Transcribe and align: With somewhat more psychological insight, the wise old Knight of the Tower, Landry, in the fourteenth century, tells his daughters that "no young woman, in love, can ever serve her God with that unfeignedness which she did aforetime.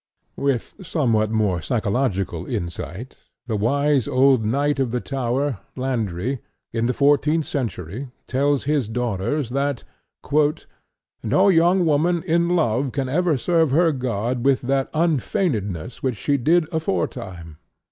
With 0.35 0.73
somewhat 0.81 1.29
more 1.29 1.61
psychological 1.61 2.47
insight, 2.47 3.15
the 3.45 3.55
wise 3.55 4.07
old 4.07 4.43
Knight 4.43 4.79
of 4.79 4.89
the 4.89 4.99
Tower, 4.99 5.59
Landry, 5.75 6.39
in 6.73 6.87
the 6.87 6.93
fourteenth 6.93 7.45
century, 7.45 8.09
tells 8.27 8.63
his 8.63 8.87
daughters 8.87 9.51
that 9.51 9.83
"no 11.21 11.49
young 11.49 11.85
woman, 11.85 12.23
in 12.23 12.49
love, 12.49 12.91
can 12.91 13.09
ever 13.09 13.37
serve 13.37 13.69
her 13.69 13.91
God 13.91 14.43
with 14.43 14.61
that 14.61 14.91
unfeignedness 14.91 16.01
which 16.01 16.17
she 16.17 16.35
did 16.35 16.65
aforetime. 16.73 17.59